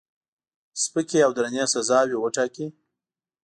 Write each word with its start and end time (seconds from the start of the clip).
سپکې 0.81 1.19
او 1.25 1.31
درنې 1.37 1.63
سزاوي 1.73 2.17
وټاکي. 2.19 2.67